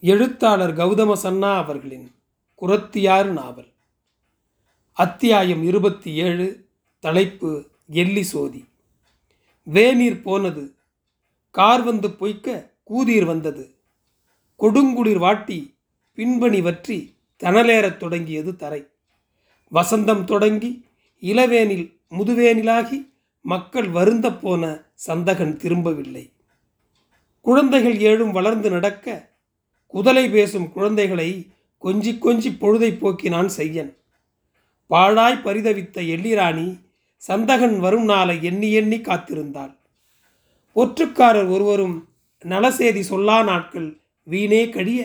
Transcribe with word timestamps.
எழுத்தாளர் 0.00 0.76
கௌதம 0.76 1.12
சன்னா 1.22 1.54
அவர்களின் 1.54 2.14
குரத்தியாறு 2.60 3.28
நாவல். 3.28 3.72
அத்தியாயம் 4.92 5.62
இருபத்தி 5.62 6.14
ஏழு 6.14 6.68
தலைப்பு 6.98 7.68
எல்லி 7.86 8.22
சோதி. 8.22 8.64
வேநீர் 9.72 10.20
போனது 10.22 10.74
கார் 11.50 11.82
வந்து 11.82 12.08
பொய்க்க 12.08 12.70
கூதீர் 12.90 13.24
வந்தது. 13.24 13.74
கொடுங்குளிர் 14.58 15.18
வாட்டி 15.18 15.74
பின்பணி 16.16 16.62
வற்றி 16.62 17.14
தணலேறத் 17.42 17.96
தொடங்கியது 17.96 18.56
தரை. 18.56 18.86
வசந்தம் 19.72 20.24
தொடங்கி 20.24 20.84
இளவேனில் 21.20 21.96
முதுவேனிலாகி 22.10 23.10
மக்கள் 23.40 23.88
வருந்த 23.88 24.32
போன 24.32 24.82
சந்தகன் 24.94 25.56
திரும்பவில்லை. 25.56 26.32
குழந்தைகள் 27.40 27.96
ஏழும் 27.96 28.30
வளர்ந்து 28.30 28.70
நடக்க 28.70 29.34
குதலை 29.94 30.30
பேசும் 30.30 30.72
குழந்தைகளை 30.72 31.50
கொஞ்சி 31.82 32.12
கொஞ்சி 32.22 32.50
பொழுதை 32.60 32.90
போக்கினான் 32.98 33.46
செய்யன் 33.46 33.96
பாழாய் 34.86 35.42
பரிதவித்த 35.44 36.02
எள்ளிராணி 36.02 36.80
சந்தகன் 37.16 37.78
வரும் 37.78 38.04
நாளை 38.04 38.42
எண்ணி 38.42 38.72
எண்ணி 38.72 38.96
காத்திருந்தாள். 38.96 39.76
ஒற்றுக்காரர் 40.76 41.48
ஒருவரும் 41.48 42.08
நலசேதி 42.44 43.02
சொல்லா 43.10 43.44
நாட்கள் 43.44 44.00
வீணே 44.22 44.68
கழிய 44.68 45.00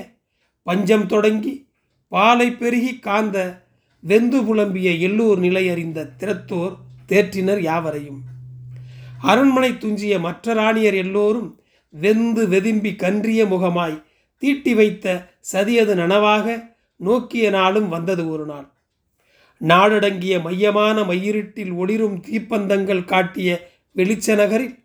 பஞ்சம் 0.63 1.05
தொடங்கி 1.05 1.67
பாலை 2.07 2.51
பெருகி 2.51 2.99
காந்த 2.99 3.65
வெந்து 3.99 4.41
புலம்பிய 4.41 4.99
எல்லூர் 4.99 5.39
நிலை 5.39 5.69
அறிந்த 5.69 6.09
திறத்தோர் 6.19 6.75
தேற்றினர் 7.07 7.59
யாவரையும். 7.59 8.21
அரண்மனை 9.21 9.77
துஞ்சிய 9.77 10.19
மற்ற 10.19 10.53
ராணியர் 10.53 10.95
எல்லோரும் 10.95 11.59
வெந்து 11.89 12.47
வெதும்பி 12.47 12.95
கன்றிய 12.95 13.45
முகமாய் 13.45 14.03
தீட்டி 14.41 14.73
வைத்த 14.73 15.05
சதியது 15.53 15.95
நனவாக 15.95 16.45
நோக்கிய 16.99 17.45
நாளும் 17.49 17.89
வந்தது 17.89 18.23
ஒரு 18.29 18.45
நாள். 18.45 18.67
நாடடங்கிய 19.61 20.35
மையமான 20.41 20.97
மையிருட்டில் 21.01 21.73
ஒளிரும் 21.73 22.17
தீப்பந்தங்கள் 22.27 23.03
காட்டிய 23.05 23.49
வெளிச்ச 23.95 24.35
நகரில் 24.35 24.75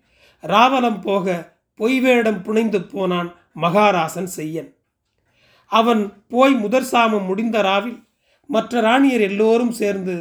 ராவலம் 0.45 1.01
போக 1.01 1.37
பொய்வேடம் 1.81 2.41
புனைந்து 2.43 2.81
போனான் 2.83 3.31
மகாராசன் 3.61 4.31
செய்யன். 4.39 4.71
அவன் 5.73 6.03
போய் 6.29 6.55
முதற் 6.55 6.89
சாமம் 6.93 7.27
முடிந்த 7.27 7.59
ராவில் 7.63 7.99
மற்ற 8.51 8.81
ராணியர் 8.81 9.21
எல்லோரும் 9.21 9.73
சேர்ந்து 9.73 10.15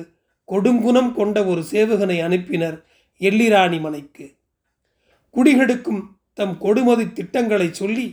கொடுங்குணம் 0.50 1.12
கொண்ட 1.14 1.38
ஒரு 1.46 1.62
சேவகனை 1.72 2.18
அனுப்பினர் 2.28 2.78
எல்லிராணி 3.22 3.80
மனைக்கு 3.80 4.26
குடிகெடுக்கும் 5.36 6.02
தம் 6.34 6.56
கொடுமதி 6.62 7.06
திட்டங்களை 7.14 7.68
சொல்லி 7.74 8.06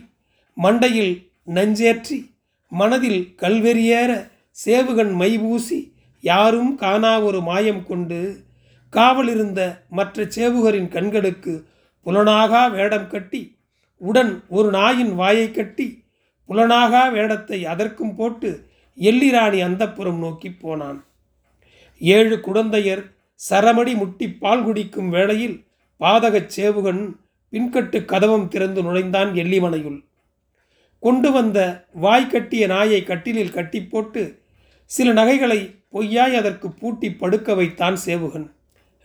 மண்டையில் 0.57 1.31
நஞ்சேற்றி 1.45 2.31
மனதில் 2.69 3.35
கல்வெறியேற 3.39 4.31
சேவுகன் 4.65 5.13
மைபூசி 5.21 5.93
யாரும் 6.21 6.75
காணா 6.75 7.23
ஒரு 7.23 7.41
மாயம் 7.41 7.87
கொண்டு 7.87 8.45
காவலிருந்த 8.91 9.79
மற்ற 9.89 10.25
சேவுகரின் 10.25 10.89
கண்களுக்கு 10.89 11.67
புலனாகா 12.07 12.71
வேடம் 12.71 13.07
கட்டி 13.07 13.57
உடன் 13.97 14.43
ஒரு 14.49 14.71
நாயின் 14.71 15.15
வாயை 15.15 15.51
கட்டி 15.51 16.05
புலனாகா 16.49 17.13
வேடத்தை 17.13 17.65
அதற்கும் 17.65 18.15
போட்டு 18.15 18.71
எல்லிராணி 18.99 19.63
அந்தப்புறம் 19.63 20.19
நோக்கி 20.19 20.51
போனான். 20.51 21.05
ஏழு 21.99 22.41
குழந்தையர் 22.41 23.13
சரமடி 23.51 23.97
முட்டி 23.97 24.31
பால் 24.31 24.65
குடிக்கும் 24.65 25.11
வேளையில் 25.11 25.65
பாதகச் 26.01 26.49
சேவுகன் 26.57 27.17
பின்கட்டு 27.53 28.05
கதவம் 28.05 28.49
திறந்து 28.49 28.83
நுழைந்தான் 28.83 29.35
எல்லிமனையுள் 29.35 30.05
கொண்டு 31.03 31.33
வந்த 31.33 31.87
வாய் 31.93 32.27
கட்டிய 32.27 32.67
நாயை 32.67 33.03
கட்டிலில் 33.03 33.53
கட்டி 33.53 33.85
போட்டு 33.85 34.43
சில 34.85 35.13
நகைகளை 35.13 35.75
பொய்யாய் 35.93 36.37
அதற்கு 36.37 36.73
பூட்டி 36.73 37.15
படுக்க 37.15 37.55
வைத்தான் 37.55 37.99
சேவுகன். 38.07 38.51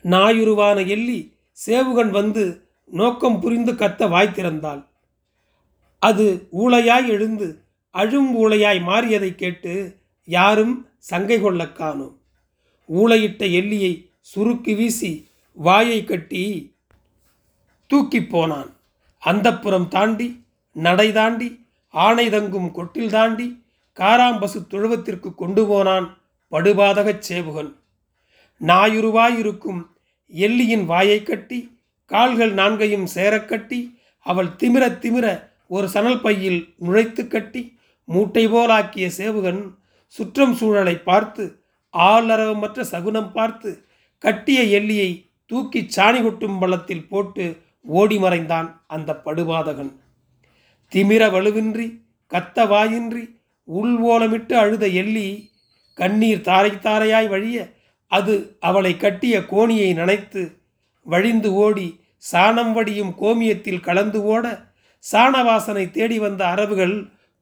நாயுருவான 0.04 0.88
எள்ளி 0.88 1.34
சேவுகன் 1.66 2.10
வந்து 2.10 2.68
நோக்கம் 2.86 3.40
புரிந்து 3.40 3.74
கத்த 3.74 4.10
வாய் 4.10 4.32
திறந்தாள். 4.36 4.86
அது 6.00 6.48
ஊளையாய் 6.52 7.08
எழுந்து 7.08 7.64
அழும் 7.90 8.38
ஊளையாய் 8.38 8.80
மாறியதை 8.80 9.36
கேட்டு 9.36 9.98
யாரும் 10.24 10.88
சங்கை 10.98 11.42
கொள்ளக் 11.42 11.76
காணும். 11.76 12.22
ஊளையிட்ட 12.96 13.52
எல்லியை 13.52 14.10
சுருக்கி 14.22 14.76
வீசி 14.76 15.28
வாயை 15.54 16.04
கட்டி 16.04 16.74
தூக்கி 17.88 18.24
போனான். 18.24 18.76
அந்தப்புறம் 19.26 19.88
தாண்டி 19.88 20.44
நடை 20.72 21.12
தாண்டி 21.12 21.66
ஆணை 22.06 22.26
தங்கும் 22.30 22.70
கொட்டில் 22.78 23.14
தாண்டி 23.16 23.48
காராம்பசு 23.98 24.60
தொழுவத்திற்கு 24.72 25.30
கொண்டு 25.36 25.64
போனான் 25.68 26.08
படுபாதகச் 26.52 27.26
சேவுகன். 27.30 27.72
நாயுருவாயிருக்கும் 28.62 29.82
எல்லியின் 30.34 30.86
வாயை 30.86 31.20
கட்டி 31.24 31.60
கால்கள் 32.12 32.54
நான்கையும் 32.54 33.08
சேரக் 33.16 33.50
கட்டி 33.50 33.80
அவள் 34.26 34.50
திமிர 34.62 34.84
திமிர 35.04 35.26
ஒரு 35.76 35.88
சணல் 35.90 36.22
பையில் 36.22 36.60
நுழைத்து 36.86 37.24
கட்டி 37.28 37.62
மூட்டை 38.08 38.44
போலாக்கிய 38.48 39.08
சேவுகன் 39.20 39.62
சுற்றம் 40.16 40.56
சூழலை 40.60 40.96
பார்த்து 41.10 41.44
ஆளரவமற்ற 41.94 42.82
சகுனம் 42.94 43.32
பார்த்து 43.32 43.70
கட்டிய 44.24 44.60
எல்லியை 44.80 45.10
தூக்கி 45.52 45.82
சாணி 45.96 46.20
கொட்டும் 46.22 46.60
பள்ளத்தில் 46.60 47.08
போட்டு 47.08 47.46
ஓடி 47.98 48.18
மறைந்தான் 48.18 48.70
அந்த 48.88 49.12
படுபாதகன். 49.26 49.92
திமிர 50.92 51.24
வலுவின்றி 51.32 51.88
கத்த 52.32 52.68
வாயின்றி 52.68 53.24
உள்வோலமிட்டு 53.68 54.54
அழுத 54.54 54.88
எள்ளி 54.88 55.52
கண்ணீர் 55.94 56.42
தாரை 56.42 56.72
தாரையாய் 56.72 57.28
வழிய 57.28 57.58
அது 58.12 58.56
அவளை 58.60 58.98
கட்டிய 58.98 59.46
கோணியை 59.46 59.94
நனைத்து 59.94 60.60
வழிந்து 61.06 61.54
ஓடி 61.54 62.00
சாணம் 62.32 62.74
வடியும் 62.74 63.14
கோமியத்தில் 63.22 63.80
கலந்து 63.80 64.24
ஓட 64.24 64.46
சாணவாசனை 65.12 65.92
தேடி 65.92 66.20
வந்த 66.20 66.46
அரவுகள் 66.46 66.96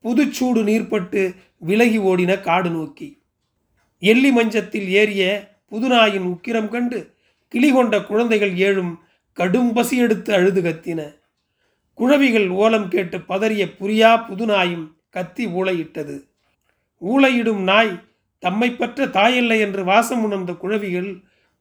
புதுச்சூடு 0.03 0.61
நீர்ப்பட்டு 0.69 1.21
விலகி 1.57 1.99
ஓடின 1.99 2.39
காடு 2.39 2.69
நோக்கி. 2.69 3.21
எள்ளி 3.99 4.31
மஞ்சத்தில் 4.31 4.87
ஏறிய 4.89 5.23
புதுநாயின் 5.71 6.27
உக்கிரம் 6.31 6.69
கண்டு 6.69 6.99
கிளிகொண்ட 7.53 8.05
குழந்தைகள் 8.05 8.53
ஏழும் 8.53 8.93
கடும் 9.33 9.73
பசி 9.73 9.97
எடுத்து 9.97 10.33
அழுது 10.33 10.61
கத்தின. 10.61 11.01
குழவிகள் 11.97 12.47
ஓலம் 12.49 12.87
கேட்டு 12.87 13.17
பதறிய 13.29 13.63
புரியா 13.79 14.11
புதுநாயும் 14.27 14.85
கத்தி 15.09 15.45
ஊளையிட்டது. 15.47 16.15
ஊளையிடும் 17.01 17.61
நாய் 17.63 17.93
தம்மை 18.43 18.69
பற்ற 18.71 19.05
தாயில்லை 19.17 19.57
என்று 19.59 19.83
வாசம் 19.83 20.23
உணர்ந்த 20.23 20.53
குழவிகள் 20.53 21.11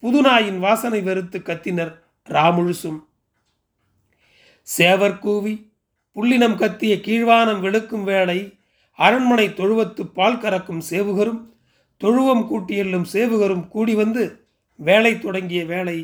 புதுநாயின் 0.02 0.58
வாசனை 0.58 1.00
வெறுத்து 1.00 1.38
கத்தினர் 1.42 1.92
ராமுழுசும். 2.28 2.98
சேவர் 4.68 5.18
கூவி 5.18 5.54
புள்ளினம் 6.16 6.54
கத்திய 6.54 6.94
கீழ்வானம் 7.06 7.60
வெளுக்கும் 7.60 8.04
வேளை 8.04 8.38
அரண்மனை 8.98 9.46
தொழுவத்து 9.58 10.02
பால் 10.06 10.38
கறக்கும் 10.38 10.82
சேவுகரும் 10.90 11.40
தொழுவம் 12.00 12.44
கூட்டியெல்லும் 12.50 13.06
சேவுகரும் 13.12 13.64
கூடி 13.68 13.94
வந்து 13.94 14.24
வேலை 14.78 15.12
தொடங்கிய 15.18 15.64
வேலை 15.64 15.98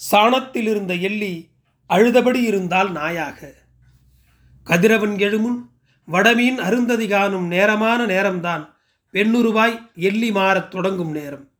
சாணத்தில் 0.00 0.68
இருந்த 0.72 0.94
எள்ளி 1.08 1.32
அழுதபடி 1.88 2.42
இருந்தால் 2.42 2.92
நாயாக. 2.92 3.52
கதிரவன் 4.64 5.16
எழுமுன் 5.16 5.58
வடமீன் 6.12 6.58
அருந்ததி 6.58 7.08
காணும் 7.08 7.46
நேரமான 7.46 8.06
நேரம்தான் 8.06 8.68
பெண்ணுருவாய் 9.12 9.92
எள்ளி 9.94 10.30
மாறத் 10.30 10.70
தொடங்கும் 10.70 11.10
நேரம். 11.10 11.50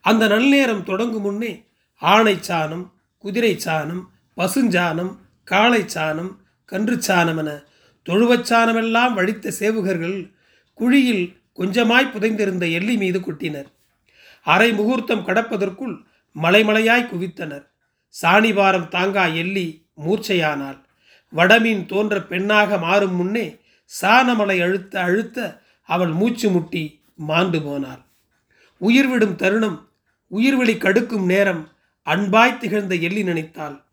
அந்த 0.00 0.26
நல்நேரம் 0.26 0.84
தொடங்கும் 0.84 1.22
முன்னே 1.22 1.64
ஆணை 1.96 2.34
சாணம் 2.34 2.90
குதிரை 3.18 3.60
சாணம் 3.64 4.02
பசுஞ்சாணம் 4.36 5.16
காளை 5.44 5.82
சாணம் 5.82 6.36
கன்று 6.64 6.96
சாணம் 6.96 7.38
என 7.38 7.62
தொழுவச் 8.06 8.52
சாணமெல்லாம் 8.52 9.12
வழித்த 9.12 9.52
சேவுகர்கள் 9.60 10.32
குழியில் 10.74 11.42
கொஞ்சமாய் 11.56 12.10
புதைந்திருந்த 12.10 12.70
எள்ளி 12.70 12.96
மீது 12.96 13.20
கொட்டினர். 13.20 13.70
அரை 14.42 14.72
முகூர்த்தம் 14.72 15.26
கடப்பதற்குள் 15.26 16.02
மலைமலையாய் 16.42 17.08
குவித்தனர். 17.08 17.66
சாணிபாரம் 18.22 18.88
தாங்கா 18.88 19.34
எள்ளி 19.34 19.86
மூர்ச்சையானாள். 20.04 20.80
வடமீன் 21.32 21.86
தோன்ற 21.86 22.22
பெண்ணாக 22.22 22.78
மாறும் 22.78 23.14
முன்னே 23.14 23.60
சாணமலை 24.02 24.62
அழுத்த 24.62 25.00
அழுத்த 25.00 25.62
அவள் 25.82 26.08
மூச்சு 26.08 26.50
முட்டி 26.50 27.00
மாண்டு 27.14 27.62
போனாள். 27.62 28.02
உயிர்விடும் 28.80 29.34
தருணம் 29.34 29.88
உயிர்வெளி 30.30 30.74
கடுக்கும் 30.78 31.24
நேரம் 31.24 31.68
அன்பாய் 32.06 32.58
திகழ்ந்த 32.58 32.94
எள்ளி 32.94 33.22
நினைத்தாள். 33.22 33.84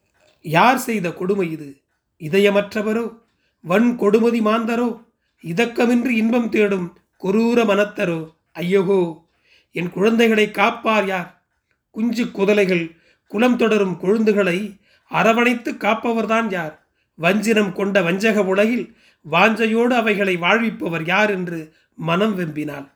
யார் 0.41 0.77
செய்த 0.77 1.11
கொடுமை 1.11 1.51
இது? 1.51 1.81
இதயமற்றவரோ? 2.19 3.17
வன் 3.61 3.99
கொடுமதி 3.99 4.41
மாந்தரோ? 4.41 5.01
இதக்கமின்றி 5.43 6.09
இன்பம் 6.09 6.49
தேடும் 6.49 6.97
கொரூர 7.23 7.65
மனத்தரோ? 7.65 8.33
ஐயகோ 8.51 9.27
என் 9.71 9.89
குழந்தைகளை 9.89 10.51
காப்பார் 10.51 11.07
யார்? 11.07 11.43
குஞ்சு 11.91 12.31
குதலைகள் 12.31 13.00
குலம் 13.31 13.57
தொடரும் 13.57 13.97
கொழுந்துகளை 14.03 14.79
அரவணைத்து 15.11 15.71
காப்பவர்தான் 15.71 16.51
யார்? 16.51 16.87
வஞ்சினம் 17.21 17.71
கொண்ட 17.71 18.01
வஞ்சக 18.01 18.43
உலகில் 18.43 18.95
வாஞ்சையோடு 19.31 19.93
அவைகளை 19.93 20.37
வாழ்விப்பவர் 20.37 21.05
யார் 21.05 21.29
என்று 21.29 21.73
மனம் 21.95 22.39
வெம்பினாள். 22.39 22.87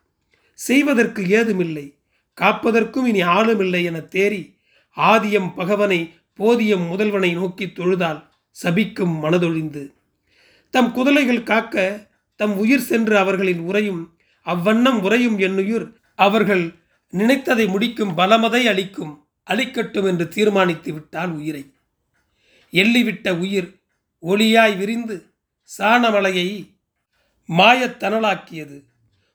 செய்வதற்கு 0.53 1.29
ஏதுமில்லை. 1.29 1.95
காப்பதற்கும் 2.41 3.05
இனி 3.05 3.23
ஆளுமில்லை 3.23 3.83
என 3.83 3.97
தேறி 3.99 4.57
ஆதியம் 4.97 5.53
பகவனை 5.55 6.13
போதியம் 6.39 6.85
முதல்வனை 6.91 7.33
நோக்கி 7.33 7.65
தொழுதால் 7.65 8.21
சபிக்கும் 8.63 9.15
மனதொழிந்து. 9.21 9.93
தம் 10.69 10.91
குதலைகள் 10.93 11.43
காக்க 11.43 12.07
தம் 12.35 12.57
உயிர் 12.57 12.87
சென்று 12.89 13.17
அவர்களின் 13.17 13.59
உரையும் 13.59 14.03
அவ்வண்ணம் 14.45 14.99
உரையும் 15.01 15.37
என்னுயிர் 15.37 15.87
அவர்கள் 16.15 16.75
நினைத்ததை 17.13 17.67
முடிக்கும் 17.67 18.17
பலமதை 18.17 18.63
அளிக்கும். 18.63 19.24
அழிக்கட்டும் 19.49 20.07
என்று 20.07 20.27
தீர்மானித்து 20.27 20.93
விட்டால் 20.93 21.31
உயிரை. 21.31 21.63
எள்ளிவிட்ட 22.71 23.29
உயிர் 23.29 23.69
ஒளியாய் 24.23 24.77
விரிந்து 24.77 25.15
சாணமலையை 25.77 26.49
மாயத்தனலாக்கியது 27.49 28.77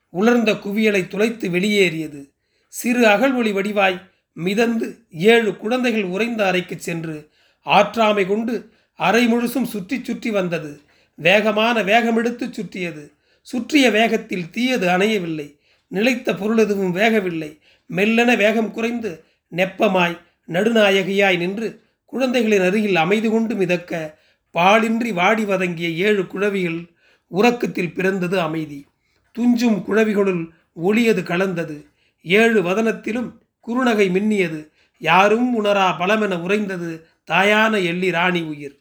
உலர்ந்த 0.09 0.51
குவியலை 0.53 1.07
துளைத்து 1.07 1.49
வெளியேறியது. 1.49 2.21
சிறு 2.67 3.07
அகழ்வொளி 3.07 3.51
வடிவாய் 3.51 4.09
மிதந்து 4.33 4.87
ஏழு 5.11 5.57
குழந்தைகள் 5.57 6.03
உறைந்த 6.03 6.47
அறைக்கு 6.47 6.79
சென்று 6.79 7.29
ஆற்றாமை 7.65 8.27
கொண்டு 8.27 8.69
அறை 8.99 9.23
முழுசும் 9.27 9.63
சுற்றி 9.63 10.03
சுற்றி 10.03 10.29
வந்தது. 10.31 10.81
வேகமான 11.15 11.83
வேகமெடுத்து 11.83 12.51
சுற்றியது. 12.51 13.11
சுற்றிய 13.41 13.91
வேகத்தில் 13.91 14.49
தீயது 14.49 14.89
அணையவில்லை. 14.89 15.59
நிலைத்த 15.87 16.35
பொருள் 16.35 16.57
எதுவும் 16.57 16.95
வேகவில்லை. 16.95 17.59
மெல்லென 17.89 18.37
வேகம் 18.37 18.71
குறைந்து 18.71 19.23
நெப்பமாய் 19.55 20.17
நடுநாயகியாய் 20.47 21.37
நின்று 21.37 21.83
குழந்தைகளின் 22.05 22.61
அருகில் 22.61 22.95
அமைதி 22.95 23.29
கொண்டு 23.29 23.55
மிதக்க 23.55 24.19
பாலின்றி 24.53 25.13
வாடி 25.13 25.45
வதங்கிய 25.45 25.89
ஏழு 25.89 26.27
குழவிகள் 26.27 26.89
உறக்கத்தில் 27.27 27.93
பிறந்தது 27.93 28.39
அமைதி. 28.39 28.85
துஞ்சும் 29.31 29.83
குழவிகளுள் 29.87 30.47
ஒளியது 30.83 31.23
கலந்தது. 31.23 31.85
ஏழு 32.23 32.61
வதனத்திலும் 32.61 33.31
குறுநகை 33.67 34.09
மின்னியது. 34.09 34.67
யாரும் 34.99 35.63
உணரா 35.63 35.95
பலமென 35.99 36.41
உறைந்தது 36.41 37.07
தாயான 37.31 37.83
எள்ளி 37.83 38.11
ராணி 38.11 38.41
உயிர். 38.41 38.79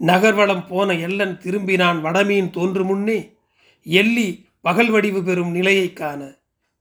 நகர்வளம் 0.00 0.66
போன 0.66 0.94
எல்லன் 0.94 1.40
திரும்பினான் 1.42 2.00
வடமீன் 2.00 2.50
தோன்று 2.50 2.84
முன்னே 2.84 3.32
எள்ளி 3.84 4.46
பகல் 4.60 4.90
வடிவு 4.90 5.24
பெறும் 5.24 5.50
நிலையைக் 5.50 5.96
காண. 5.96 6.34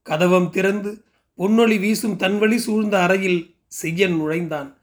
கதவம் 0.09 0.49
திறந்து 0.49 1.03
பொன்னொளி 1.37 1.79
வீசும் 1.79 2.17
தன்வழி 2.17 2.55
சூழ்ந்த 2.55 3.01
அறையில் 3.01 3.55
செய்யன் 3.67 4.15
நுழைந்தான். 4.15 4.77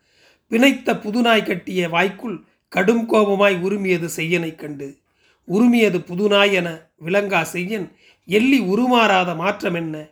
பிணைத்த 0.51 0.93
புதுநாய் 0.93 1.47
கட்டிய 1.47 1.89
வாய்க்குள் 1.89 2.45
கடும் 2.69 3.13
கோபமாய் 3.13 3.57
உருமியது 3.63 4.09
செய்யனைக் 4.17 4.59
கண்டு. 4.59 4.97
உருமியது 5.49 5.99
புதுநாய் 5.99 6.53
என 6.53 6.91
விளங்கா 7.05 7.43
செய்யன் 7.43 7.93
எள்ளி 8.27 8.61
உருமாறாத 8.61 9.37
மாற்றம் 9.37 9.75
என்ன? 9.75 10.09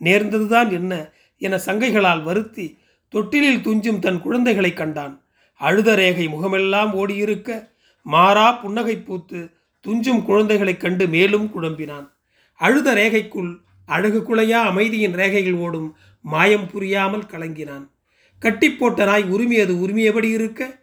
நேர்ந்ததுதான் 0.00 0.70
என்ன 0.72 1.10
என 1.38 1.56
சங்கைகளால் 1.56 2.22
வருத்தி 2.22 2.78
தொட்டிலில் 3.08 3.60
துஞ்சும் 3.60 3.98
தன் 3.98 4.20
குழந்தைகளை 4.20 4.72
கண்டான். 4.72 5.22
அழுத 5.54 5.94
ரேகை 5.94 6.28
முகமெல்லாம் 6.28 6.94
ஓடியிருக்க 6.94 7.68
மாறா 8.02 8.52
புன்னகை 8.52 8.96
பூத்து 8.96 9.50
துஞ்சும் 9.80 10.24
குழந்தைகளைக் 10.24 10.80
கண்டு 10.80 11.06
மேலும் 11.06 11.50
குழம்பினான். 11.50 12.12
அழுத 12.54 12.94
ரேகைக்குள் 12.94 13.60
அழகு 13.86 14.20
குலையா 14.20 14.60
அமைதியின் 14.62 15.14
ரேகைகள் 15.14 15.58
ஓடும் 15.58 15.96
மாயம் 16.20 16.68
புரியாமல் 16.70 17.26
கலங்கினான். 17.26 17.90
கட்டி 18.38 18.70
போட்ட 18.70 19.04
நாய் 19.04 19.24
உரிமையது 19.24 19.74
உரிமையபடி 19.78 20.28
இருக்க 20.28 20.80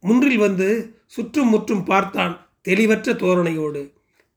முன்றில் 0.00 0.36
வந்து 0.36 0.96
சுற்றும் 1.06 1.48
முற்றும் 1.48 1.84
பார்த்தான் 1.84 2.50
தெளிவற்ற 2.62 3.12
தோரணையோடு. 3.12 3.82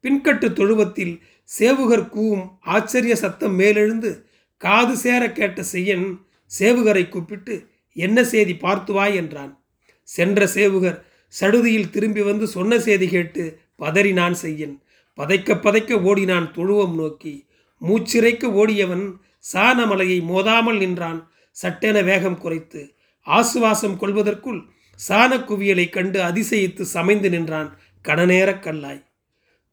பின்கட்டு 0.04 0.54
தொழுவத்தில் 0.54 1.22
சேவுகர் 1.60 2.10
கூவும் 2.16 2.46
ஆச்சரிய 2.60 3.16
சத்தம் 3.16 3.60
மேலெழுந்து 3.60 4.26
காது 4.58 4.98
சேர 4.98 5.32
கேட்ட 5.32 5.64
செய்யன் 5.64 6.26
சேவுகரை 6.60 7.10
கூப்பிட்டு 7.10 7.68
என்ன 7.94 8.24
செய்தி 8.24 8.54
பார்த்துவாய்? 8.54 9.16
என்றான். 9.16 9.64
சென்ற 10.04 10.48
சேவுகர் 10.48 11.06
சடுதியில் 11.28 11.90
திரும்பி 11.90 12.22
வந்து 12.22 12.48
சொன்ன 12.48 12.80
செய்தி 12.80 13.08
கேட்டு 13.08 13.58
பதறினான் 13.80 14.32
செய்யன். 14.32 14.82
பதைக்க 15.18 15.54
பதைக்க 15.56 16.02
ஓடினான் 16.02 16.52
தொழுவம் 16.52 16.96
நோக்கி. 16.96 17.46
மூச்சிறைக்கு 17.82 18.48
ஓடியவன் 18.54 19.06
சாணமலையை 19.54 20.18
மோதாமல் 20.32 20.78
நின்றான். 20.78 21.20
சட்டென 21.56 21.98
வேகம் 22.02 22.40
குறைத்து 22.40 22.82
ஆசுவாசம் 23.28 23.98
கொள்வதற்குள் 23.98 24.62
சான 25.00 25.38
குவியலை 25.40 25.86
கண்டு 25.90 26.20
அதிசயித்து 26.22 26.84
சமைந்து 26.94 27.30
நின்றான் 27.30 27.70
கணநேரக் 28.06 28.64
கல்லாய். 28.66 29.02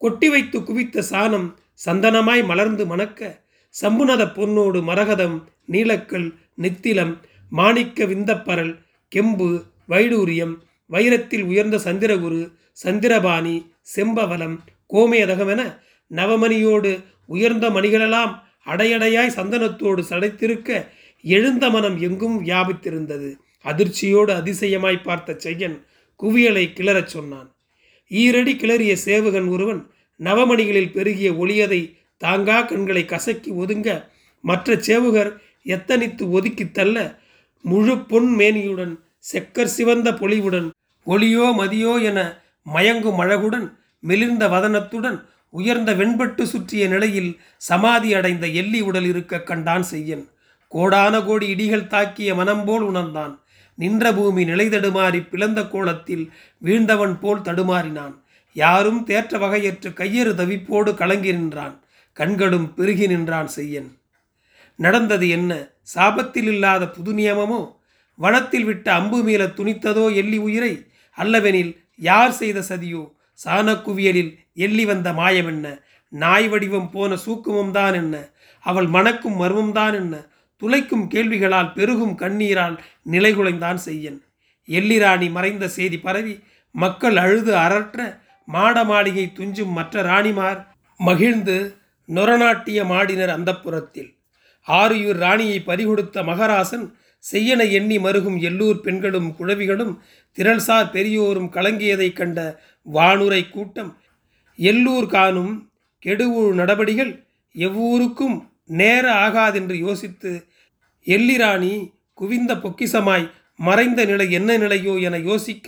கொட்டி 0.01 0.27
வைத்து 0.29 0.57
குவித்த 0.63 1.03
சாணம் 1.11 1.47
சந்தனமாய் 1.85 2.43
மலர்ந்து 2.45 2.85
மணக்க 2.85 3.19
சம்புனத 3.75 4.23
பொன்னோடு 4.33 4.79
மரகதம் 4.81 5.37
நீலக்கல் 5.71 6.27
நித்திலம் 6.55 7.13
மாணிக்க 7.51 8.05
விந்தப்பரல் 8.05 8.73
கெம்பு 9.11 9.49
வைடூரியம் 9.89 10.55
வைரத்தில் 10.89 11.45
உயர்ந்த 11.51 11.77
சந்திரகுரு 11.85 12.41
சந்திரபாணி 12.83 13.55
செம்பவலம் 13.95 14.55
கோமேதகமென 14.93 15.61
நவமணியோடு 16.11 16.91
உயர்ந்த 17.29 17.65
மணிகளெல்லாம் 17.69 18.33
அடையடையாய் 18.65 19.35
சந்தனத்தோடு 19.35 20.01
சடைத்திருக்க 20.09 20.69
எழுந்த 21.23 21.65
மனம் 21.69 21.97
எங்கும் 21.99 22.37
வியாபித்திருந்தது. 22.45 23.29
அதிர்ச்சியோடு 23.65 24.31
அதிசயமாய் 24.31 25.05
பார்த்த 25.07 25.37
செய்யன் 25.37 25.77
குவியலை 26.19 26.65
கிளறச் 26.73 27.11
சொன்னான். 27.15 27.49
ஈரடி 28.11 28.53
கிளறிய 28.55 28.93
சேவகன் 29.05 29.47
ஒருவன் 29.47 29.81
நவமணிகளில் 30.19 30.93
பெருகிய 30.93 31.29
ஒளியதை 31.33 31.81
தாங்கா 32.21 32.57
கண்களை 32.65 33.03
கசக்கி 33.05 33.51
ஒதுங்க 33.53 33.89
மற்ற 34.43 34.75
சேவகர் 34.79 35.31
எத்தனித்து 35.65 36.23
ஒதுக்கி 36.29 36.65
தள்ள 36.69 36.97
முழு 37.65 37.95
பொன் 38.09 38.29
மேனியுடன் 38.39 38.93
செக்கர் 39.29 39.73
சிவந்த 39.75 40.09
பொலிவுடன் 40.11 40.67
ஒளியோ 41.07 41.47
மதியோ 41.57 41.93
என 42.01 42.19
மயங்கும் 42.65 43.19
அழகுடன் 43.19 43.67
மெலிர்ந்த 44.03 44.43
வதனத்துடன் 44.47 45.17
உயர்ந்த 45.49 45.93
வெண்பட்டு 45.93 46.43
சுற்றிய 46.43 46.87
நிலையில் 46.87 47.39
சமாதி 47.57 48.13
அடைந்த 48.13 48.47
எள்ளி 48.47 48.81
உடல் 48.81 49.05
இருக்க 49.05 49.41
கண்டான் 49.41 49.83
செய்யன். 49.83 50.29
கோடான 50.67 51.21
கோடி 51.21 51.55
இடிகள் 51.55 51.87
தாக்கிய 51.87 52.35
மனம் 52.35 52.65
போல் 52.65 52.81
உணர்ந்தான். 52.81 53.41
நின்ற 53.75 54.13
பூமி 54.13 54.43
நிலை 54.43 54.67
தடுமாறி 54.67 55.29
பிளந்த 55.29 55.67
கோலத்தில் 55.67 56.31
வீழ்ந்தவன் 56.63 57.19
போல் 57.19 57.41
தடுமாறினான். 57.41 58.15
யாரும் 58.53 59.07
தேற்ற 59.07 59.37
வகையற்று 59.37 59.93
கையறு 59.93 60.33
தவிப்போடு 60.33 60.93
கலங்கி 60.93 61.31
நின்றான். 61.31 61.83
கண்களும் 62.13 62.73
பெருகி 62.73 63.07
நின்றான் 63.07 63.47
செய்யன். 63.47 63.97
நடந்தது 64.75 65.29
என்ன? 65.29 65.71
சாபத்தில் 65.95 66.47
இல்லாத 66.47 66.89
புது 66.89 67.13
நியமமோ? 67.13 67.75
வனத்தில் 68.15 68.63
விட்ட 68.63 68.93
அம்பு 68.93 69.23
மீள 69.23 69.45
துணித்ததோ 69.45 70.15
எள்ளி 70.15 70.37
உயிரை? 70.37 70.85
அல்லவெனில் 71.17 71.77
யார் 71.97 72.31
செய்த 72.31 72.59
சதியோ? 72.59 73.11
சாணக்குவியலில் 73.43 74.37
எள்ளி 74.53 74.85
வந்த 74.85 75.13
மாயம் 75.13 75.47
என்ன? 75.47 75.83
நாய் 76.09 76.47
வடிவம் 76.47 76.89
போன 76.91 77.17
சூக்குமம் 77.25 77.71
தான் 77.71 77.93
என்ன? 77.93 78.15
அவள் 78.59 78.87
மணக்கும் 78.87 79.35
மர்மம் 79.35 79.71
தான் 79.71 79.93
என்ன? 79.93 80.15
துளைக்கும் 80.61 81.07
கேள்விகளால் 81.07 81.73
பெருகும் 81.73 82.15
கண்ணீரால் 82.15 82.81
நிலைகுலைந்தான் 83.11 83.79
செய்யன். 83.87 84.21
எள்ளிராணி 84.67 85.31
மறைந்த 85.31 85.67
செய்தி 85.67 85.97
பரவி 85.99 86.43
மக்கள் 86.71 87.15
அழுது 87.15 87.55
அரற்ற 87.55 88.19
மாட 88.45 88.83
மாளிகை 88.83 89.31
துஞ்சும் 89.33 89.71
மற்ற 89.71 90.01
ராணிமார் 90.01 90.59
மகிழ்ந்து 90.99 91.75
நொரநாட்டிய 92.05 92.79
மாடினர் 92.85 93.29
அந்தப்புறத்தில். 93.29 94.09
ஆரியூர் 94.67 95.17
ராணியை 95.17 95.59
பறிகொடுத்த 95.59 96.23
மகராசன் 96.23 96.85
செய்யன 97.19 97.61
எண்ணி 97.71 97.97
மருகும் 97.97 98.37
எல்லூர் 98.39 98.79
பெண்களும் 98.81 99.35
குழவிகளும் 99.39 99.93
திரள்சார் 100.37 100.91
பெரியோரும் 100.91 101.49
கலங்கியதைக் 101.51 102.13
கண்ட 102.13 102.59
வானுரை 102.93 103.49
கூட்டம். 103.49 103.97
எல்லூர் 104.55 105.05
காணும் 105.05 105.71
கெடுவுழு 106.05 106.53
நடபடிகள் 106.53 107.11
எவ்வூருக்கும் 107.55 108.37
நேர 108.65 109.05
ஆகாதென்று 109.27 109.75
யோசித்து 109.77 110.31
எல்லிராணி 111.05 111.73
குவிந்த 112.13 112.55
பொக்கிசமாய் 112.55 113.31
மறைந்த 113.55 114.05
நிலை 114.05 114.31
என்ன 114.31 114.57
நிலையோ 114.57 115.01
என 115.01 115.17
யோசிக்க 115.17 115.67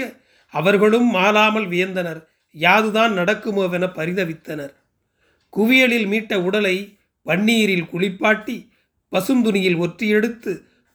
அவர்களும் 0.53 1.07
மாறாமல் 1.07 1.67
வியந்தனர். 1.67 2.21
யாதுதான் 2.55 3.13
நடக்குமோவென 3.17 3.85
பரிதவித்தனர். 3.95 4.73
குவியலில் 5.49 6.07
மீட்ட 6.07 6.35
உடலை 6.35 6.97
பன்னீரில் 7.25 7.89
குளிப்பாட்டி 7.89 8.57
பசுந்துணியில் 9.11 9.77
ஒற்றியெடுத்து 9.77 10.51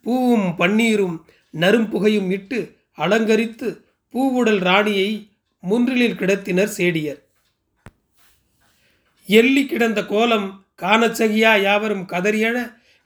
பூவும் 0.06 0.48
பன்னீரும் 0.58 1.16
நரும்புகையும் 1.54 2.28
இட்டு 2.36 2.58
அலங்கரித்து 2.98 3.68
பூவுடல் 4.14 4.60
ராணியை 4.68 5.08
முன்றிலில் 5.62 6.18
கிடத்தினர் 6.20 6.72
சேடியர். 6.76 7.20
எள்ளி 9.28 9.62
கிடந்த 9.66 10.00
கோலம் 10.12 10.48
காணச்சகியா 10.82 11.52
யாவரும் 11.66 12.04
கதறியழ 12.12 12.56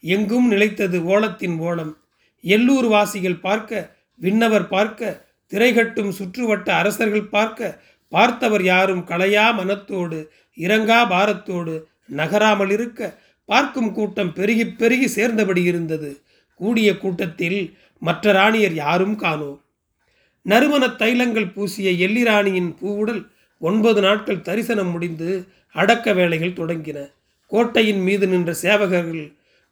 எங்கும் 0.05 0.47
நிலைத்தது 0.53 0.99
ஓலத்தின் 1.13 1.57
ஓலம். 1.69 1.93
எல்லூர் 2.45 2.89
வாசிகள் 2.95 3.43
பார்க்க 3.47 3.89
விண்ணவர் 4.21 4.67
பார்க்க 4.75 5.19
திரைகட்டும் 5.53 6.13
சுற்றுவட்ட 6.19 6.69
அரசர்கள் 6.81 7.33
பார்க்க 7.37 7.79
பார்த்தவர் 8.13 8.65
யாரும் 8.73 9.03
களையா 9.11 9.47
மனத்தோடு 9.59 10.19
இறங்கா 10.59 11.01
பாரத்தோடு 11.13 11.75
நகராமல் 12.21 12.73
இருக்க 12.77 13.01
பார்க்கும் 13.49 13.91
கூட்டம் 13.93 14.33
பெருகி 14.39 14.65
பெருகி 14.81 15.09
சேர்ந்தபடி 15.17 15.63
இருந்தது. 15.71 16.11
கூடிய 16.61 16.89
கூட்டத்தில் 17.03 17.61
மற்ற 18.07 18.33
ராணியர் 18.33 18.77
யாரும் 18.85 19.17
காணோம். 19.17 19.59
நறுமண 20.47 20.85
தைலங்கள் 21.03 21.53
பூசிய 21.55 21.89
எல்லிராணியின் 22.07 22.71
பூவுடல் 22.81 23.23
ஒன்பது 23.61 24.01
நாட்கள் 24.01 24.45
தரிசனம் 24.49 24.91
முடிந்து 24.95 25.31
அடக்க 25.75 26.13
வேலைகள் 26.19 26.59
தொடங்கின. 26.61 26.99
கோட்டையின் 27.53 28.03
மீது 28.07 28.27
நின்ற 28.27 28.51
சேவகர்கள் 28.63 29.25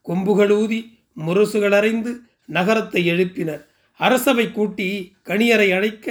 கொம்புகளூதி 0.08 0.80
முரசுகள் 1.26 1.76
அறைந்து 1.78 2.12
நகரத்தை 2.56 3.02
எழுப்பினர். 3.12 3.62
அரசவை 4.00 4.46
கூட்டி 4.52 4.88
கணியரை 5.28 5.68
அழைக்க 5.76 6.06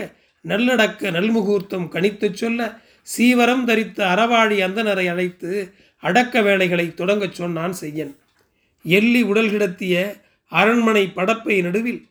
நல்லடக்க 0.45 1.11
நல்முகூர்த்தம் 1.17 1.87
கணித்துச் 1.95 2.39
சொல்ல 2.41 2.69
சீவரம் 3.15 3.63
தரித்த 3.67 3.99
அறவாழி 4.13 4.57
அந்தனரை 4.67 5.05
அழைத்து 5.13 5.51
அடக்க 6.03 6.41
வேலைகளை 6.47 6.87
தொடங்கச் 6.97 7.37
சொன்னான் 7.39 7.75
செய்யன். 7.81 8.13
எள்ளி 8.83 9.21
உடல் 9.31 9.51
கிடத்திய 9.53 9.95
அரண்மனை 10.47 11.11
படப்பை 11.15 11.61
நடுவில் 11.61 12.07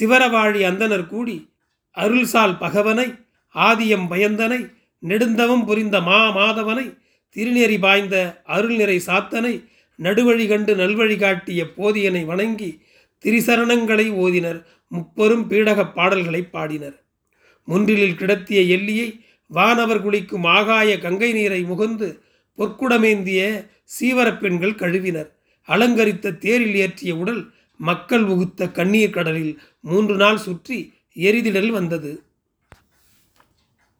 சிவரவாழி 0.00 0.64
அந்தனர் 0.64 1.06
கூடி 1.06 1.48
அருள்சால் 1.96 2.58
பகவனை 2.58 3.14
ஆதியம் 3.54 4.06
பயந்தனை 4.10 4.72
நெடுந்தவம் 4.98 5.64
புரிந்த 5.64 6.00
மா 6.00 6.36
மாதவனை 6.36 6.98
திருநெறி 7.36 7.78
பாய்ந்த 7.78 8.42
அருள்நிறை 8.46 9.00
சாத்தனை 9.06 9.64
நடுவழி 9.98 10.48
கண்டு 10.48 10.76
நல்வழி 10.76 11.16
காட்டிய 11.18 11.64
போதியனை 11.76 12.24
வணங்கி 12.24 12.80
திரிசரணங்களை 13.24 14.10
ஓதினர் 14.10 14.64
முப்பெரும் 14.88 15.50
பீடகப் 15.50 15.94
பாடல்களை 15.94 16.42
பாடினர். 16.42 17.02
முன்றிலில் 17.64 18.14
கிடத்திய 18.14 18.76
எல்லியை 18.76 19.20
வானவர் 19.46 20.02
குளிக்கும் 20.02 20.44
ஆகாய 20.44 20.98
கங்கை 20.98 21.32
நீரை 21.32 21.64
முகந்து 21.64 22.18
பொற்குடமேந்திய 22.58 23.68
சீவரப் 24.00 24.38
பெண்கள் 24.38 24.74
கழுவினர். 24.74 25.38
அலங்கரித்த 25.68 26.38
தேரில் 26.38 26.74
ஏற்றிய 26.74 27.10
உடல் 27.10 27.52
மக்கள் 27.88 28.24
உகுத்த 28.32 28.70
கண்ணீர் 28.78 29.14
கடலில் 29.16 29.52
மூன்று 29.80 30.14
நாள் 30.22 30.40
சுற்றி 30.46 30.78
எரிதிடல் 31.26 31.70
வந்தது. 31.70 32.12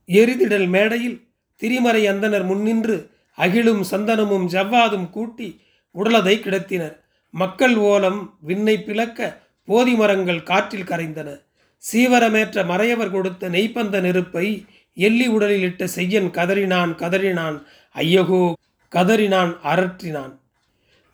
எரிதிடல் 0.09 0.69
மேடையில் 0.75 1.19
திரிமறை 1.61 2.03
அந்தனர் 2.13 2.45
முன்னின்று 2.51 2.97
அகிலும் 3.39 3.83
சந்தனமும் 3.91 4.47
ஜவ்வாதும் 4.55 5.09
கூட்டி 5.11 5.49
உடலதை 5.95 6.35
கிடத்தினர். 6.41 6.97
மக்கள் 7.35 7.77
ஓலம் 7.93 8.21
விண்ணை 8.49 8.77
பிளக்க 8.87 9.29
போதி 9.69 9.95
மரங்கள் 9.95 10.43
காற்றில் 10.43 10.89
கரைந்தன. 10.91 11.29
சீவரமேற்ற 11.83 12.65
மறையவர் 12.71 13.13
கொடுத்த 13.15 13.49
நெய்ப்பந்த 13.49 13.97
நெருப்பை 14.01 14.47
எள்ளி 14.97 15.27
உடலில் 15.27 15.67
இட்ட 15.69 15.83
செய்யன் 15.97 16.29
கதறினான் 16.39 16.93
கதறினான். 17.03 17.57
ஐயகோ 17.95 18.43
கதறினான் 18.93 19.53
அரற்றினான் 19.73 20.35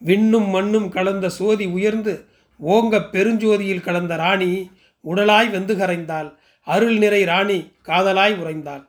விண்ணும் 0.02 0.49
மண்ணும் 0.54 0.88
கலந்த 0.88 1.26
சோதி 1.38 1.66
உயர்ந்து 1.76 2.14
ஓங்க 2.59 3.09
பெருஞ்சோதியில் 3.13 3.81
கலந்த 3.81 4.17
ராணி 4.17 4.71
உடலாய் 5.05 5.51
வெந்து 5.51 5.77
கரைந்தாள். 5.77 6.35
அருள் 6.61 6.97
நிறை 6.97 7.25
ராணி 7.25 7.73
காதலாய் 7.85 8.35
உறைந்தாள். 8.35 8.89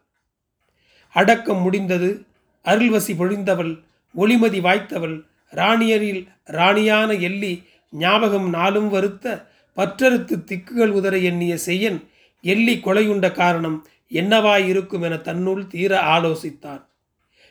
அடக்கம் 1.10 1.62
முடிந்தது. 1.62 2.26
அருள்வசி 2.64 3.14
பொழிந்தவள். 3.14 3.84
ஒளிமதி 4.18 4.62
வாய்த்தவள். 4.62 5.22
ராணியரில் 5.52 6.28
ராணியான 6.44 7.14
எள்ளி 7.14 7.64
ஞாபகம் 7.92 8.50
நாளும் 8.50 8.90
வருத்த 8.90 9.48
பற்றறுத்து 9.76 10.44
திக்குகள் 10.44 10.90
உதற 10.90 11.24
எண்ணிய 11.24 11.58
செய்யன் 11.58 12.10
எள்ளி 12.42 12.82
கொலையுண்ட 12.84 13.32
காரணம் 13.32 13.88
என்னவாயிருக்கும் 14.12 15.02
என 15.02 15.18
தன்னுள் 15.18 15.68
தீர 15.68 16.02
ஆலோசித்தான். 16.02 16.86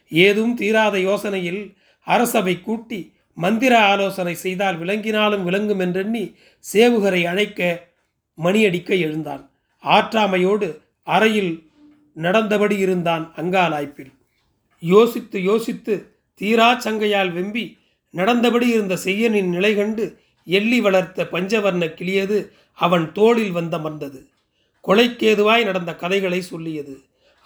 ஏதும் 0.09 0.55
தீராத 0.55 0.99
யோசனையில் 0.99 1.75
அரசவை 2.01 2.61
கூட்டி 2.61 3.16
மந்திர 3.37 3.73
ஆலோசனை 3.85 4.35
செய்தால் 4.35 4.79
விளங்கினாலும் 4.81 5.43
விளங்கும் 5.43 5.79
என்றெண்ணி 5.79 6.25
சேவுகரை 6.65 7.23
அழைக்க 7.25 7.61
மணியடிக்க 8.39 8.91
எழுந்தான். 8.99 9.43
ஆற்றாமையோடு 9.85 10.69
அறையில் 11.07 11.53
நடந்தபடி 12.17 12.77
இருந்தான் 12.79 13.25
அங்காலாய்ப்பில். 13.37 14.13
யோசித்து 14.83 15.39
யோசித்து 15.43 15.95
தீரா 16.41 16.69
சங்கையால் 16.81 17.33
வெம்பி 17.33 17.65
நடந்தபடி 18.15 18.67
இருந்த 18.69 18.95
செய்யனின் 19.05 19.51
நிலை 19.57 19.73
கண்டு 19.75 20.05
எள்ளி 20.47 20.79
வளர்த்த 20.81 21.29
பஞ்சவர்ண 21.33 21.85
கிளியது 21.99 22.39
அவன் 22.79 23.13
தோளில் 23.13 23.55
வந்தமர்ந்தது 23.55 24.21
கொலைக்கேதுவாய் 24.85 25.65
நடந்த 25.65 25.93
கதைகளை 25.95 26.41
சொல்லியது. 26.43 26.95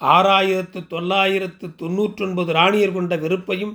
ஆறாயிரத்து 0.01 0.81
தொள்ளாயிரத்து 0.87 1.67
தொன்னூற்றொன்பது 1.79 2.51
ராணியர் 2.53 2.93
கொண்ட 2.93 3.17
வெறுப்பையும் 3.17 3.75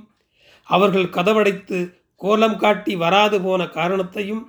அவர்கள் 0.69 1.13
கதவடைத்து 1.17 1.79
கோலம் 2.15 2.57
காட்டி 2.57 2.95
வராது 2.95 3.41
போன 3.41 3.67
காரணத்தையும் 3.67 4.43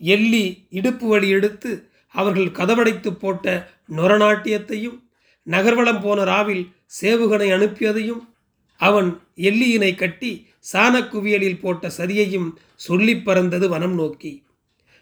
எள்ளி 0.00 0.66
இடுப்பு 0.70 1.08
வழி 1.08 1.28
எடுத்து 1.28 1.70
அவர்கள் 2.14 2.50
கதவடைத்து 2.50 3.10
போட்ட 3.10 3.70
நொரநாட்டியத்தையும் 3.96 4.98
நகர்வலம் 5.46 6.00
போன 6.00 6.24
ராவில் 6.24 6.64
சேவுகனை 7.00 7.48
அனுப்பியதையும் 7.52 8.22
அவன் 8.80 9.20
எல்லியினை 9.36 9.94
கட்டி 9.94 10.46
சாணக்குவியலில் 10.72 11.60
போட்ட 11.60 11.90
சதியையும் 11.98 12.48
சொல்லி 12.74 13.16
பறந்தது 13.16 13.68
வனம் 13.68 13.94
நோக்கி. 13.94 14.44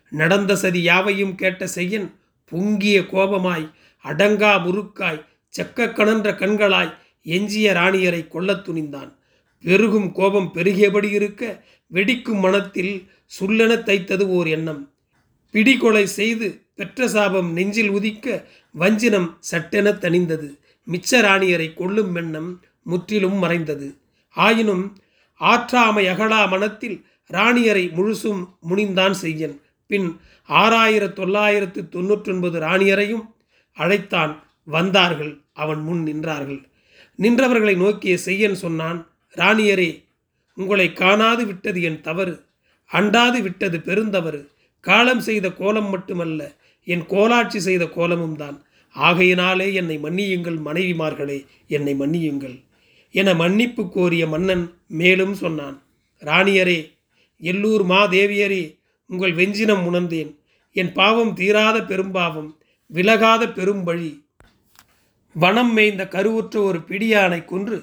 நடந்த 0.09 0.57
சதி 0.57 0.83
யாவையும் 0.83 1.35
கேட்ட 1.35 1.67
செய்யன் 1.67 2.15
பொங்கிய 2.53 3.01
கோபமாய் 3.01 3.67
அடங்கா 4.05 4.53
முறுக்காய் 4.65 5.25
செக்க 5.55 5.87
கணன்ற 5.89 6.31
கண்களாய் 6.33 6.93
எஞ்சிய 7.23 7.73
ராணியரை 7.73 8.29
கொல்லத் 8.29 8.69
துணிந்தான். 8.69 9.11
பெருகும் 9.65 10.13
கோபம் 10.13 10.51
பெருகியபடி 10.55 11.11
இருக்க 11.11 11.65
வெடிக்கும் 11.93 12.41
மனத்தில் 12.41 13.11
சுல்லென 13.41 13.75
தைத்தது 13.83 14.23
ஓர் 14.23 14.47
எண்ணம். 14.47 14.93
பிடிகொலை 15.51 16.07
செய்து 16.07 16.63
பெற்ற 16.75 17.09
சாபம் 17.09 17.53
நெஞ்சில் 17.53 17.91
உதிக்க 17.91 18.45
வஞ்சினம் 18.79 19.37
சட்டென 19.41 19.91
தணிந்தது. 19.91 20.59
மிச்ச 20.87 21.21
ராணியரை 21.21 21.75
கொல்லும் 21.75 22.15
எண்ணம் 22.15 22.65
முற்றிலும் 22.83 23.35
மறைந்தது. 23.35 23.97
ஆயினும் 24.31 24.99
ஆற்றாமை 25.41 26.09
அகலா 26.09 26.49
மனத்தில் 26.49 27.05
ராணியரை 27.33 27.89
முழுசும் 27.89 28.49
முனிந்தான் 28.71 29.11
செய்யன். 29.11 29.61
பின் 29.87 30.21
ஆறாயிரத்து 30.49 31.13
தொள்ளாயிரத்து 31.13 31.89
தொன்னூற்றொன்பது 31.89 32.61
ராணியரையும் 32.61 33.27
அழைத்தான் 33.73 34.45
வந்தார்கள். 34.65 35.41
அவன் 35.53 35.81
முன் 35.81 36.07
நின்றார்கள். 36.07 36.63
நின்றவர்களை 37.19 37.77
நோக்கிய 37.77 38.17
செய்யன் 38.19 38.55
சொன்னான் 38.55 39.11
ராணியரே 39.37 40.06
உங்களை 40.57 40.87
காணாது 40.93 41.43
விட்டது 41.47 41.79
என் 41.89 42.01
தவறு 42.01 42.35
அண்டாது 42.91 43.39
விட்டது 43.43 43.79
பெருந்தவறு. 43.79 44.41
காலம் 44.85 45.23
செய்த 45.29 45.47
கோலம் 45.53 45.91
மட்டுமல்ல 45.91 46.41
என் 46.87 47.05
கோலாட்சி 47.07 47.61
செய்த 47.69 47.85
கோலமும் 47.97 48.37
தான் 48.37 48.57
ஆகையினாலே 48.95 49.67
என்னை 49.81 49.97
மன்னியுங்கள் 49.99 50.59
மனைவிமார்களே 50.69 51.39
என்னை 51.67 51.95
மன்னியுங்கள் 51.95 52.57
என 53.15 53.35
மன்னிப்பு 53.35 53.83
கோரிய 53.89 54.25
மன்னன் 54.27 54.65
மேலும் 55.01 55.35
சொன்னான். 55.35 55.77
ராணியரே 56.23 56.79
எல்லூர் 57.43 57.85
மாதேவியரே 57.85 58.63
உங்கள் 59.11 59.35
வெஞ்சினம் 59.35 59.83
உணர்ந்தேன். 59.85 60.31
என் 60.77 60.93
பாவம் 60.93 61.33
தீராத 61.35 61.77
பெரும்பாவம் 61.83 62.49
விலகாத 62.91 63.43
பெரும்பழி. 63.59 64.11
வனம் 65.35 65.73
மேய்ந்த 65.73 66.03
கருவுற்ற 66.09 66.57
ஒரு 66.63 66.79
பிடியானை 66.89 67.41
கொன்று 67.45 67.79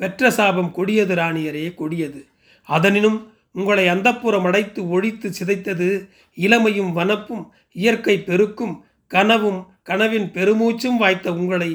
பெற்ற 0.00 0.30
சாபம் 0.30 0.70
கொடியது 0.70 1.14
ராணியரே 1.14 1.74
கொடியது. 1.74 2.20
அதனினும் 2.68 3.18
உங்களை 3.52 3.84
அந்தப்புறம் 3.88 4.46
அடைத்து 4.48 4.80
ஒழித்து 4.88 5.28
சிதைத்தது 5.38 5.88
இளமையும் 6.34 6.92
வனப்பும் 6.96 7.44
இயற்கை 7.72 8.16
பெருக்கும் 8.28 8.74
கனவும் 9.10 9.60
கனவின் 9.82 10.28
பெருமூச்சும் 10.36 10.98
வாய்த்த 11.02 11.32
உங்களை 11.32 11.70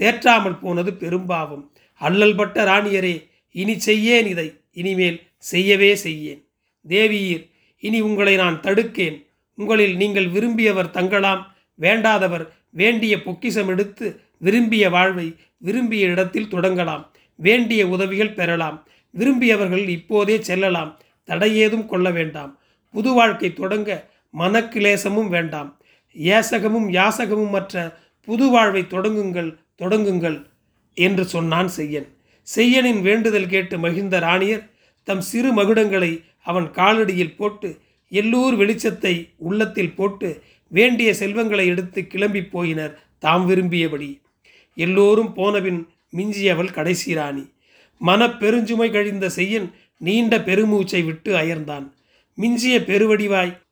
தேற்றாமல் 0.00 0.60
போனது 0.60 0.90
பெரும்பாவம். 0.94 1.64
அல்லல்பட்ட 2.00 2.64
ராணியரே 2.70 3.14
இனி 3.50 3.74
செய்யேன் 3.86 4.26
இதை 4.26 4.48
இனிமேல் 4.72 5.18
செய்யவே 5.38 5.90
செய்யேன். 6.04 6.40
தேவியீர் 6.88 7.44
இனி 7.82 8.00
உங்களை 8.00 8.34
நான் 8.36 8.60
தடுக்கேன். 8.60 9.16
உங்களில் 9.58 9.94
நீங்கள் 9.96 10.28
விரும்பியவர் 10.30 10.90
தங்கலாம் 10.90 11.42
வேண்டாதவர் 11.80 12.44
வேண்டிய 12.70 13.14
பொக்கிசம் 13.22 13.68
எடுத்து 13.68 14.06
விரும்பிய 14.38 14.84
வாழ்வை 14.90 15.28
விரும்பிய 15.58 16.06
இடத்தில் 16.06 16.52
தொடங்கலாம். 16.54 17.04
வேண்டிய 17.36 17.88
உதவிகள் 17.88 18.32
பெறலாம். 18.32 18.86
விரும்பியவர்கள் 19.18 19.88
இப்போதே 19.88 20.40
செல்லலாம். 20.40 20.98
தடையேதும் 21.26 21.86
கொள்ள 21.86 22.10
வேண்டாம். 22.10 22.58
புது 22.90 23.12
வாழ்க்கை 23.12 23.52
தொடங்க 23.52 24.10
மனக்கிலேசமும் 24.38 25.28
வேண்டாம். 25.28 25.80
ஏசகமும் 26.16 26.88
யாசகமும் 26.88 27.50
மற்ற 27.50 27.98
புது 28.20 28.50
வாழ்வை 28.50 28.82
தொடங்குங்கள் 28.82 29.56
தொடங்குங்கள் 29.78 30.46
என்று 30.94 31.24
சொன்னான் 31.24 31.68
செய்யன். 31.68 32.08
செய்யனின் 32.56 33.00
வேண்டுதல் 33.00 33.48
கேட்டு 33.48 33.78
மகிழ்ந்த 33.78 34.20
ராணியர் 34.20 34.70
தம் 35.04 35.20
சிறு 35.20 35.50
மகுடங்களை 35.54 36.24
அவன் 36.42 36.70
காலடியில் 36.70 37.36
போட்டு 37.36 37.78
எல்லோர் 38.08 38.54
வெளிச்சத்தை 38.54 39.28
உள்ளத்தில் 39.36 39.94
போட்டு 39.94 40.42
வேண்டிய 40.68 41.14
செல்வங்களை 41.14 41.66
எடுத்து 41.66 42.06
கிளம்பி 42.06 42.40
போயினர் 42.40 42.94
தாம் 43.18 43.50
விரும்பியபடி. 43.50 44.20
எல்லோரும் 44.74 45.34
போனபின் 45.34 45.86
மிஞ்சியவள் 46.10 46.72
கடைசி 46.72 47.14
ராணி. 47.14 47.52
மனப்பெருஞ்சுமை 48.06 48.92
கழிந்த 48.92 49.28
செய்யன் 49.28 49.74
நீண்ட 49.98 50.38
பெருமூச்சை 50.38 51.04
விட்டு 51.04 51.34
அயர்ந்தான். 51.34 51.92
மிஞ்சிய 52.34 52.78
பெருவடிவாய் 52.78 53.62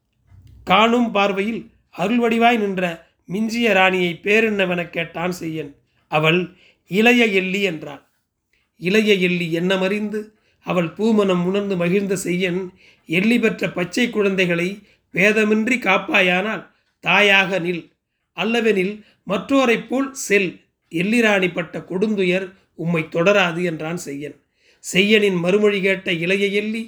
காணும் 0.64 1.10
பார்வையில் 1.10 1.70
அருள்வடிவாய் 1.98 2.58
நின்ற 2.58 3.12
மிஞ்சிய 3.26 3.72
ராணியை 3.72 4.20
பேரென்னவெனக் 4.22 4.90
கேட்டான் 4.90 5.32
செய்யன். 5.32 5.76
அவள் 6.08 6.56
இளைய 6.88 7.26
எள்ளி 7.26 7.62
என்றாள். 7.62 8.02
இளைய 8.78 9.14
எள்ளி 9.14 9.52
எண்ணமறிந்து 9.52 10.32
அவள் 10.60 10.86
பூமனம் 10.86 11.44
உணர்ந்து 11.44 11.76
மகிழ்ந்த 11.76 12.16
செய்யன் 12.16 12.72
எள்ளி 13.06 13.38
பெற்ற 13.38 13.70
பச்சை 13.70 14.10
குழந்தைகளை 14.10 14.86
வேதமின்றி 15.14 15.78
காப்பாயானால் 15.78 16.66
தாயாக 17.00 17.60
நில். 17.60 17.90
அல்லவெனில் 18.36 19.02
மற்றோரைப் 19.26 19.88
போல் 19.88 20.14
செல். 20.14 20.63
எள்ளிராணிப்பட்ட 21.00 21.74
கொடுந்துயர் 21.90 22.46
உம்மை 22.74 23.02
தொடராது 23.12 23.60
என்றான் 23.70 24.00
செய்யன். 24.06 24.36
செய்யனின் 24.84 25.38
மறுமொழி 25.44 25.80
கேட்ட 25.80 26.12
இளைய 26.24 26.46
எள்ளி 26.60 26.82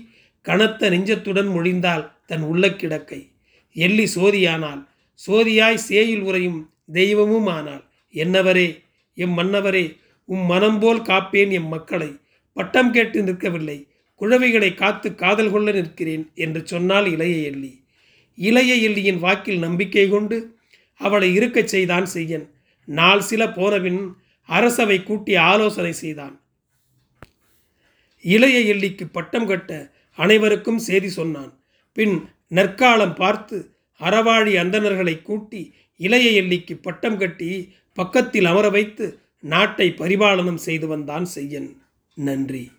கனத்த 0.46 0.90
நெஞ்சத்துடன் 0.90 1.50
மொழிந்தால் 1.56 2.04
தன் 2.26 2.44
உள்ள 2.50 2.64
கிடக்கை. 2.70 3.20
எள்ளி 3.76 4.06
சோதியானால் 4.14 4.82
சோதியாய் 5.26 5.84
சேயில் 5.88 6.24
உறையும் 6.28 6.60
தெய்வமும் 6.92 7.48
ஆனால் 7.56 7.84
என்னவரே 8.14 8.68
எம் 9.14 9.34
மன்னவரே 9.38 9.84
உம் 10.24 10.44
மனம் 10.44 10.78
போல் 10.78 11.00
காப்பேன் 11.00 11.52
எம் 11.58 11.68
மக்களை. 11.68 12.10
பட்டம் 12.56 12.90
கேட்டு 12.92 13.18
நிற்கவில்லை 13.22 13.78
குழவைகளை 14.20 14.68
காத்து 14.74 15.08
காதல் 15.14 15.50
கொள்ள 15.50 15.72
நிற்கிறேன் 15.72 16.22
என்று 16.34 16.60
சொன்னால் 16.64 17.06
இளைய 17.14 17.36
எள்ளி. 17.50 17.72
இளைய 18.38 18.72
எள்ளியின் 18.88 19.18
வாக்கில் 19.18 19.58
நம்பிக்கை 19.58 20.08
கொண்டு 20.08 20.36
அவளை 21.00 21.28
இருக்கச் 21.34 21.68
செய்தான் 21.68 22.06
செய்யன். 22.14 22.46
நாள் 22.86 23.20
சில 23.20 23.46
போனபின் 23.46 24.12
அரசவை 24.42 25.02
கூட்டி 25.02 25.36
ஆலோசனை 25.36 25.92
செய்தான். 25.92 26.40
இளைய 28.20 28.74
எல்லிக்கு 28.74 29.08
பட்டம் 29.12 29.46
கட்ட 29.46 29.92
அனைவருக்கும் 30.14 30.78
செய்தி 30.78 31.08
சொன்னான். 31.08 31.58
பின் 31.92 32.28
நற்காலம் 32.50 33.14
பார்த்து 33.14 33.74
அறவாழி 34.00 34.52
அந்தணர்களை 34.62 35.22
கூட்டி 35.22 35.74
இளைய 35.96 36.42
எல்லிக்கு 36.42 36.74
பட்டம் 36.82 37.18
கட்டி 37.18 37.74
பக்கத்தில் 37.92 38.44
அமர 38.44 38.70
வைத்து 38.70 39.20
நாட்டை 39.40 39.90
பரிபாலனம் 39.90 40.54
செய்து 40.54 40.86
வந்தான் 40.86 41.24
செய்யன். 41.24 41.82
நன்றி. 42.14 42.70